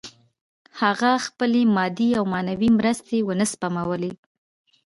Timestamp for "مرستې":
2.77-3.17